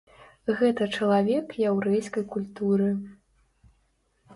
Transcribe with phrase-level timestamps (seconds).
[0.61, 2.93] Гэта чалавек яўрэйскай культуры.